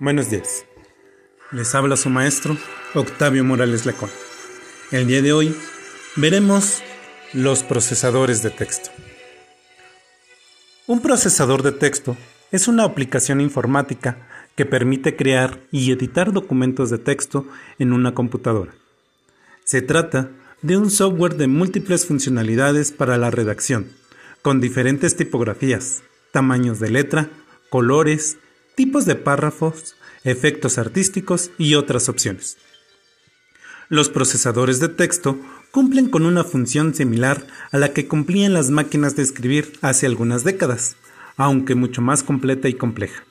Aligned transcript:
Buenos 0.00 0.30
días. 0.30 0.64
Les 1.50 1.74
habla 1.74 1.96
su 1.96 2.08
maestro, 2.08 2.56
Octavio 2.94 3.42
Morales 3.42 3.84
Lecón. 3.84 4.10
El 4.92 5.08
día 5.08 5.22
de 5.22 5.32
hoy 5.32 5.56
veremos 6.14 6.84
los 7.32 7.64
procesadores 7.64 8.40
de 8.44 8.50
texto. 8.50 8.90
Un 10.86 11.02
procesador 11.02 11.64
de 11.64 11.72
texto 11.72 12.16
es 12.52 12.68
una 12.68 12.84
aplicación 12.84 13.40
informática 13.40 14.28
que 14.54 14.64
permite 14.64 15.16
crear 15.16 15.58
y 15.72 15.90
editar 15.90 16.32
documentos 16.32 16.90
de 16.90 16.98
texto 16.98 17.48
en 17.80 17.92
una 17.92 18.14
computadora. 18.14 18.72
Se 19.64 19.82
trata 19.82 20.30
de 20.62 20.76
un 20.76 20.92
software 20.92 21.34
de 21.34 21.48
múltiples 21.48 22.06
funcionalidades 22.06 22.92
para 22.92 23.16
la 23.16 23.32
redacción, 23.32 23.90
con 24.42 24.60
diferentes 24.60 25.16
tipografías, 25.16 26.04
tamaños 26.30 26.78
de 26.78 26.90
letra, 26.90 27.30
colores, 27.68 28.38
tipos 28.78 29.06
de 29.06 29.16
párrafos, 29.16 29.96
efectos 30.22 30.78
artísticos 30.78 31.50
y 31.58 31.74
otras 31.74 32.08
opciones. 32.08 32.58
Los 33.88 34.08
procesadores 34.08 34.78
de 34.78 34.88
texto 34.88 35.36
cumplen 35.72 36.08
con 36.08 36.24
una 36.24 36.44
función 36.44 36.94
similar 36.94 37.44
a 37.72 37.78
la 37.78 37.92
que 37.92 38.06
cumplían 38.06 38.54
las 38.54 38.70
máquinas 38.70 39.16
de 39.16 39.24
escribir 39.24 39.72
hace 39.82 40.06
algunas 40.06 40.44
décadas, 40.44 40.94
aunque 41.36 41.74
mucho 41.74 42.02
más 42.02 42.22
completa 42.22 42.68
y 42.68 42.74
compleja. 42.74 43.24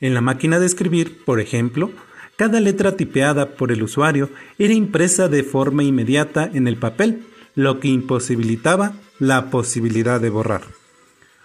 En 0.00 0.14
la 0.14 0.22
máquina 0.22 0.58
de 0.58 0.64
escribir, 0.64 1.22
por 1.26 1.38
ejemplo, 1.38 1.90
cada 2.36 2.58
letra 2.58 2.96
tipeada 2.96 3.56
por 3.56 3.72
el 3.72 3.82
usuario 3.82 4.30
era 4.58 4.72
impresa 4.72 5.28
de 5.28 5.42
forma 5.42 5.84
inmediata 5.84 6.50
en 6.50 6.66
el 6.66 6.78
papel, 6.78 7.26
lo 7.54 7.78
que 7.78 7.88
imposibilitaba 7.88 8.94
la 9.18 9.50
posibilidad 9.50 10.18
de 10.18 10.30
borrar. 10.30 10.81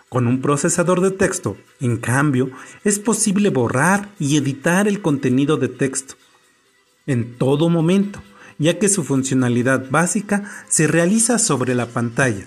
Con 0.10 0.28
un 0.28 0.42
procesador 0.42 1.02
de 1.02 1.12
texto, 1.12 1.58
en 1.82 1.98
cambio, 1.98 2.50
es 2.84 3.00
posible 3.00 3.50
borrar 3.50 4.10
y 4.20 4.38
editar 4.38 4.88
el 4.88 5.02
contenido 5.02 5.58
de 5.58 5.68
texto 5.68 6.16
en 7.08 7.38
todo 7.38 7.70
momento, 7.70 8.22
ya 8.58 8.78
que 8.80 8.90
su 8.90 9.04
funcionalidad 9.04 9.90
básica 9.90 10.50
se 10.68 10.88
realiza 10.88 11.40
sobre 11.40 11.74
la 11.74 11.88
pantalla. 11.88 12.46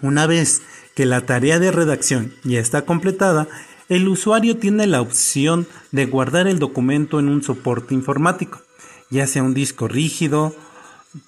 Una 0.00 0.26
vez 0.26 0.62
que 0.94 1.06
la 1.06 1.26
tarea 1.26 1.58
de 1.58 1.72
redacción 1.72 2.32
ya 2.44 2.60
está 2.60 2.84
completada, 2.84 3.48
el 3.88 4.08
usuario 4.08 4.56
tiene 4.56 4.86
la 4.86 5.00
opción 5.00 5.66
de 5.92 6.06
guardar 6.06 6.48
el 6.48 6.58
documento 6.58 7.20
en 7.20 7.28
un 7.28 7.42
soporte 7.42 7.94
informático, 7.94 8.62
ya 9.10 9.26
sea 9.26 9.42
un 9.42 9.54
disco 9.54 9.88
rígido 9.88 10.54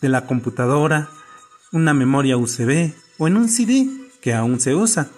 de 0.01 0.09
la 0.09 0.27
computadora, 0.27 1.11
una 1.73 1.95
memoria 1.95 2.37
USB 2.37 2.93
o 3.19 3.29
en 3.29 3.37
un 3.37 3.49
CD 3.49 3.89
que 4.21 4.35
aún 4.35 4.61
se 4.61 4.75
usa. 4.75 5.09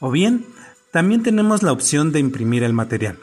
O 0.00 0.10
bien, 0.10 0.46
también 0.92 1.22
tenemos 1.22 1.62
la 1.62 1.72
opción 1.72 2.12
de 2.12 2.20
imprimir 2.20 2.62
el 2.62 2.72
material. 2.72 3.18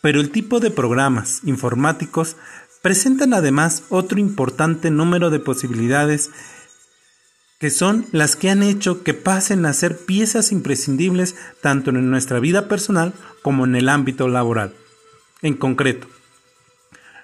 Pero 0.00 0.20
el 0.20 0.30
tipo 0.30 0.60
de 0.60 0.70
programas 0.70 1.40
informáticos 1.44 2.36
presentan 2.82 3.32
además 3.34 3.84
otro 3.88 4.18
importante 4.18 4.90
número 4.90 5.30
de 5.30 5.38
posibilidades 5.38 6.30
que 7.60 7.70
son 7.70 8.06
las 8.10 8.34
que 8.34 8.50
han 8.50 8.64
hecho 8.64 9.04
que 9.04 9.14
pasen 9.14 9.66
a 9.66 9.72
ser 9.72 9.96
piezas 9.96 10.50
imprescindibles 10.50 11.36
tanto 11.60 11.90
en 11.90 12.10
nuestra 12.10 12.40
vida 12.40 12.66
personal 12.66 13.14
como 13.40 13.64
en 13.64 13.76
el 13.76 13.88
ámbito 13.88 14.26
laboral. 14.26 14.74
En 15.42 15.54
concreto, 15.54 16.08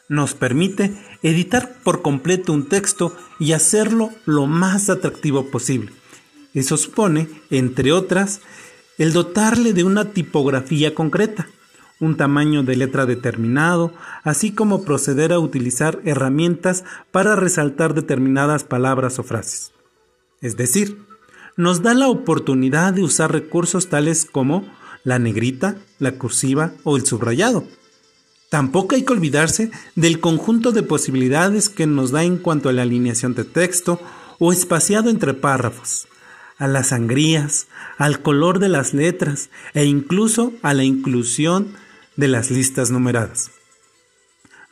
nos 0.08 0.34
permite 0.34 0.92
editar 1.24 1.74
por 1.82 2.02
completo 2.02 2.52
un 2.52 2.68
texto 2.68 3.16
y 3.40 3.50
hacerlo 3.52 4.10
lo 4.26 4.46
más 4.46 4.90
atractivo 4.90 5.50
posible. 5.50 5.90
Eso 6.54 6.76
supone, 6.76 7.28
entre 7.50 7.90
otras, 7.90 8.40
el 8.98 9.12
dotarle 9.12 9.72
de 9.72 9.84
una 9.84 10.12
tipografía 10.12 10.94
concreta, 10.94 11.48
un 12.00 12.16
tamaño 12.16 12.62
de 12.62 12.76
letra 12.76 13.06
determinado, 13.06 13.92
así 14.24 14.52
como 14.52 14.84
proceder 14.84 15.32
a 15.32 15.38
utilizar 15.38 16.00
herramientas 16.04 16.84
para 17.10 17.36
resaltar 17.36 17.94
determinadas 17.94 18.64
palabras 18.64 19.18
o 19.18 19.22
frases. 19.22 19.72
Es 20.40 20.56
decir, 20.56 20.98
nos 21.56 21.82
da 21.82 21.94
la 21.94 22.08
oportunidad 22.08 22.92
de 22.92 23.02
usar 23.02 23.32
recursos 23.32 23.88
tales 23.88 24.24
como 24.24 24.64
la 25.02 25.18
negrita, 25.18 25.76
la 25.98 26.12
cursiva 26.12 26.72
o 26.84 26.96
el 26.96 27.06
subrayado. 27.06 27.64
Tampoco 28.48 28.94
hay 28.94 29.04
que 29.04 29.12
olvidarse 29.12 29.70
del 29.94 30.20
conjunto 30.20 30.72
de 30.72 30.82
posibilidades 30.82 31.68
que 31.68 31.86
nos 31.86 32.12
da 32.12 32.24
en 32.24 32.38
cuanto 32.38 32.68
a 32.68 32.72
la 32.72 32.82
alineación 32.82 33.34
de 33.34 33.44
texto 33.44 34.00
o 34.38 34.52
espaciado 34.52 35.10
entre 35.10 35.34
párrafos, 35.34 36.06
a 36.58 36.66
las 36.66 36.88
sangrías, 36.88 37.68
al 37.96 38.20
color 38.20 38.58
de 38.58 38.68
las 38.68 38.94
letras 38.94 39.50
e 39.74 39.84
incluso 39.84 40.52
a 40.62 40.74
la 40.74 40.84
inclusión 40.84 41.74
de 42.16 42.28
las 42.28 42.50
listas 42.50 42.90
numeradas 42.90 43.50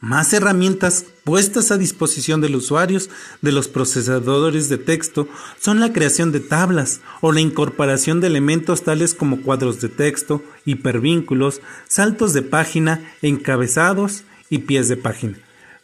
más 0.01 0.33
herramientas 0.35 1.07
puestas 1.25 1.73
a 1.73 1.79
disposición 1.79 2.41
de 2.41 2.51
los 2.51 2.65
usuarios 2.65 3.09
de 3.41 3.51
los 3.51 3.67
procesadores 3.67 4.69
de 4.69 4.79
texto 4.79 5.27
son 5.59 5.81
la 5.81 5.93
creación 5.93 6.33
de 6.33 6.41
tablas 6.41 7.01
o 7.23 7.33
la 7.33 7.41
incorporación 7.41 8.21
de 8.21 8.27
elementos 8.27 8.83
tales 8.85 9.15
como 9.15 9.41
cuadros 9.41 9.81
de 9.81 9.89
texto, 9.89 10.43
hipervínculos, 10.65 11.61
saltos 11.89 12.35
de 12.35 12.43
página, 12.43 13.11
encabezados 13.23 14.25
y 14.51 14.59
pies 14.59 14.89
de 14.89 14.97
página. 14.97 15.39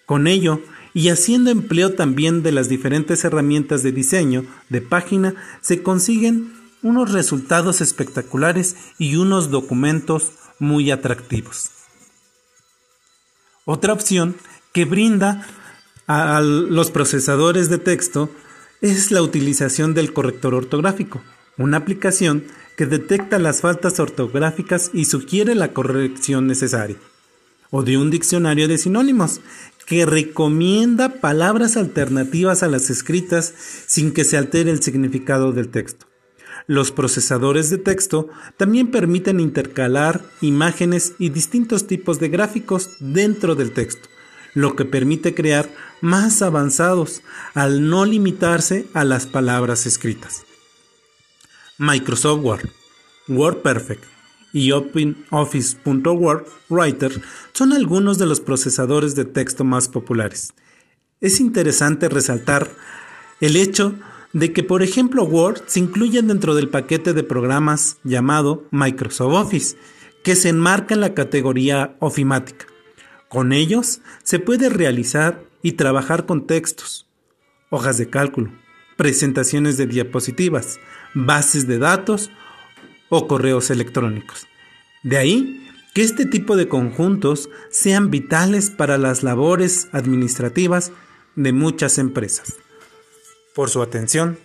Con 0.05 0.27
ello, 0.27 0.61
y 0.95 1.09
haciendo 1.09 1.51
empleo 1.51 1.95
también 1.95 2.43
de 2.43 2.53
las 2.53 2.69
diferentes 2.69 3.25
herramientas 3.25 3.83
de 3.83 3.93
diseño 3.93 4.45
de 4.69 4.81
página, 4.81 5.35
se 5.61 5.83
consiguen 5.83 6.53
unos 6.83 7.13
resultados 7.13 7.81
espectaculares 7.81 8.77
y 8.99 9.17
unos 9.17 9.51
documentos 9.51 10.33
muy 10.59 10.91
atractivos. 10.91 11.71
Otra 13.65 13.93
opción 13.93 14.37
que 14.73 14.85
brinda 14.85 15.47
a 16.07 16.41
los 16.41 16.91
procesadores 16.91 17.69
de 17.69 17.79
texto 17.79 18.31
es 18.81 19.13
la 19.13 19.23
utilización 19.23 19.95
del 19.95 20.13
corrector 20.13 20.55
ortográfico, 20.55 21.23
una 21.57 21.79
aplicación 21.79 22.45
que 22.77 22.87
detecta 22.87 23.39
las 23.39 23.61
faltas 23.61 24.01
ortográficas 24.01 24.91
y 24.93 25.05
sugiere 25.05 25.55
la 25.55 25.73
corrección 25.73 26.47
necesaria, 26.47 26.97
o 27.71 27.83
de 27.83 27.99
un 27.99 28.11
diccionario 28.11 28.67
de 28.67 28.79
sinónimos 28.79 29.41
que 29.93 30.07
recomienda 30.07 31.21
palabras 31.21 31.77
alternativas 31.77 32.63
a 32.63 32.69
las 32.69 32.89
escritas 32.89 33.53
sin 33.87 34.15
que 34.15 34.25
se 34.25 34.39
altere 34.39 34.71
el 34.71 34.83
significado 34.83 35.53
del 35.53 35.69
texto. 35.69 36.07
Los 36.67 36.91
procesadores 36.93 37.69
de 37.69 37.77
texto 37.77 38.31
también 38.57 38.91
permiten 38.91 39.39
intercalar 39.39 40.25
imágenes 40.41 41.13
y 41.19 41.29
distintos 41.29 41.87
tipos 41.87 42.19
de 42.21 42.31
gráficos 42.31 42.89
dentro 43.01 43.55
del 43.55 43.73
texto, 43.73 44.09
lo 44.55 44.77
que 44.77 44.87
permite 44.87 45.35
crear 45.35 45.69
más 46.01 46.41
avanzados 46.41 47.21
al 47.53 47.87
no 47.91 48.07
limitarse 48.07 48.87
a 48.95 49.05
las 49.05 49.27
palabras 49.27 49.85
escritas. 49.85 50.47
Microsoft 51.77 52.43
Word, 52.43 52.71
WordPerfect 53.29 54.12
y 54.53 54.73
OpenOffice.word 54.73 56.45
Writer 56.69 57.21
son 57.53 57.73
algunos 57.73 58.19
de 58.19 58.27
los 58.27 58.41
procesadores 58.41 59.15
de 59.15 59.25
texto 59.25 59.65
más 59.65 59.89
populares. 59.89 60.53
Es 61.21 61.41
interesante 61.41 62.09
resaltar 62.09 62.69
el 63.41 63.57
hecho 63.57 63.95
de 64.33 64.53
que, 64.53 64.63
por 64.63 64.83
ejemplo, 64.83 65.25
Word 65.25 65.63
se 65.67 65.81
incluye 65.81 66.23
dentro 66.23 66.55
del 66.55 66.69
paquete 66.69 67.13
de 67.13 67.23
programas 67.23 67.99
llamado 68.03 68.67
Microsoft 68.71 69.35
Office, 69.35 69.77
que 70.25 70.37
se 70.37 70.49
enmarca 70.49 70.95
en 70.95 71.01
la 71.01 71.15
categoría 71.15 71.97
ofimática. 72.01 72.67
Con 73.29 73.53
ellos 73.53 74.01
se 74.23 74.39
puede 74.39 74.69
realizar 74.69 75.45
y 75.63 75.73
trabajar 75.73 76.27
con 76.27 76.47
textos, 76.47 77.09
hojas 77.71 77.99
de 77.99 78.11
cálculo, 78.11 78.53
presentaciones 78.97 79.77
de 79.77 79.87
diapositivas, 79.87 80.79
bases 81.15 81.67
de 81.67 81.79
datos 81.79 82.31
o 83.15 83.29
correos 83.29 83.71
electrónicos. 83.71 84.47
De 85.03 85.19
ahí 85.19 85.69
que 85.93 86.01
este 86.01 86.25
tipo 86.25 86.57
de 86.57 86.67
conjuntos 86.67 87.51
sean 87.71 88.11
vitales 88.11 88.71
para 88.71 88.97
las 88.97 89.23
labores 89.23 89.89
administrativas 89.93 90.93
de 91.37 91.53
muchas 91.53 91.99
empresas 91.99 92.55
por 93.55 93.69
su 93.69 93.83
atención. 93.83 94.39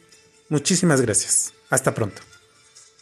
Muchísimas 0.50 1.00
gracias. 1.00 1.54
Hasta 1.70 1.94
pronto. 1.94 2.22